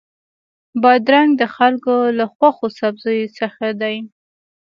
بادرنګ 0.81 1.31
د 1.37 1.43
خلکو 1.55 1.95
له 2.17 2.25
خوښو 2.33 2.67
سبزیو 2.79 3.33
څخه 3.39 3.65
دی. 3.81 3.95